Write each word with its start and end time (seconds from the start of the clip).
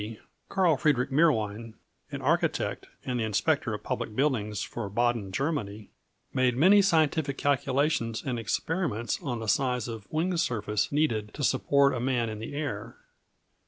]About 0.01 0.17
1780, 0.49 0.49
Karl 0.49 0.77
Friedrich 0.77 1.11
Meerwein, 1.11 1.73
an 2.11 2.23
architect, 2.23 2.87
and 3.05 3.19
the 3.19 3.23
Inspector 3.23 3.71
of 3.71 3.83
Public 3.83 4.15
Buildings 4.15 4.63
for 4.63 4.89
Baden, 4.89 5.31
Germany, 5.31 5.91
made 6.33 6.57
many 6.57 6.81
scientific 6.81 7.37
calculations 7.37 8.23
and 8.25 8.39
experiments 8.39 9.19
on 9.21 9.39
the 9.39 9.47
size 9.47 9.87
of 9.87 10.11
wing 10.11 10.35
surface 10.37 10.91
needed 10.91 11.35
to 11.35 11.43
support 11.43 11.93
a 11.93 11.99
man 11.99 12.29
in 12.29 12.39
the 12.39 12.55
air. 12.55 12.97